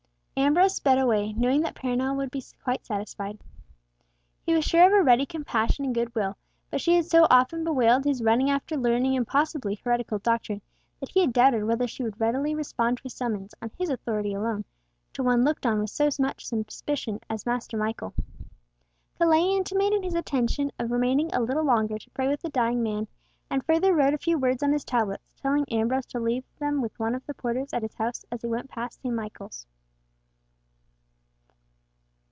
[0.37, 3.37] Ambrose sped away, knowing that Perronel would be quite satisfied.
[4.43, 6.35] He was sure of her ready compassion and good will,
[6.71, 10.61] but she had so often bewailed his running after learning and possibly heretical doctrine,
[10.99, 13.93] that he had doubted whether she would readily respond to a summons, on his own
[13.93, 14.65] authority alone,
[15.13, 18.15] to one looked on with so much suspicion as Master Michael.
[19.19, 23.07] Colet intimated his intention of remaining a little longer to pray with the dying man,
[23.51, 26.97] and further wrote a few words on his tablets, telling Ambrose to leave them with
[26.97, 29.33] one of the porters at his house as he went past St.
[29.35, 29.67] Paul's.